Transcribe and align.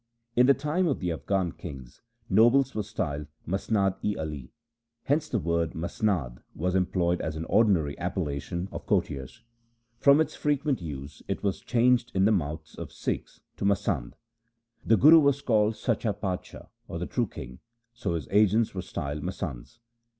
In 0.35 0.47
the 0.47 0.55
time 0.55 0.87
of 0.87 0.99
the 0.99 1.11
Afghan 1.11 1.51
kings, 1.51 2.01
nobles 2.27 2.73
were 2.73 2.81
styled 2.81 3.27
Masnad 3.47 3.97
i 4.03 4.15
ali. 4.19 4.51
Hence 5.03 5.29
the 5.29 5.37
word 5.37 5.73
masnad 5.75 6.39
was 6.55 6.73
employed 6.73 7.21
as 7.21 7.35
an 7.35 7.45
ordinary 7.45 7.95
appellation 7.99 8.67
of 8.71 8.87
courtiers. 8.87 9.43
From 9.99 10.19
its 10.19 10.33
frequent 10.35 10.81
use 10.81 11.21
it 11.27 11.43
was 11.43 11.59
changed 11.61 12.11
in 12.15 12.25
the 12.25 12.31
mouths 12.31 12.73
of 12.73 12.91
Sikhs 12.91 13.41
into 13.53 13.63
masand. 13.71 14.13
The 14.83 14.97
Guru 14.97 15.19
was 15.19 15.43
called 15.43 15.75
Sacha 15.75 16.15
Padshah, 16.15 16.69
or 16.87 16.97
the 16.97 17.05
true 17.05 17.27
king, 17.27 17.59
so 17.93 18.15
his 18.15 18.27
agents 18.31 18.73
were 18.73 18.81
styled 18.81 19.21
masands. 19.21 19.77